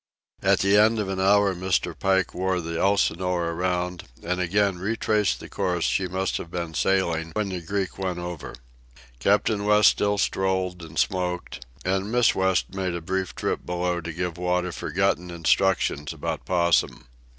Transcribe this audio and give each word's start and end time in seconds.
At 0.41 0.61
the 0.61 0.77
end 0.79 0.97
of 0.97 1.09
an 1.09 1.19
hour 1.19 1.53
Mr. 1.53 1.93
Pike 1.93 2.33
wore 2.33 2.59
the 2.59 2.79
Elsinore 2.79 3.49
around, 3.51 4.05
and 4.23 4.41
again 4.41 4.79
retraced 4.79 5.39
the 5.39 5.47
course 5.47 5.83
she 5.85 6.07
must 6.07 6.37
have 6.37 6.49
been 6.49 6.73
sailing 6.73 7.29
when 7.35 7.49
the 7.49 7.61
Greek 7.61 7.99
went 7.99 8.17
over. 8.17 8.55
Captain 9.19 9.63
West 9.63 9.89
still 9.89 10.17
strolled 10.17 10.81
and 10.81 10.97
smoked, 10.97 11.67
and 11.85 12.11
Miss 12.11 12.33
West 12.33 12.73
made 12.73 12.95
a 12.95 12.99
brief 13.01 13.35
trip 13.35 13.63
below 13.63 14.01
to 14.01 14.11
give 14.11 14.39
Wada 14.39 14.71
forgotten 14.71 15.29
instructions 15.29 16.11
about 16.11 16.45
Possum. 16.45 17.05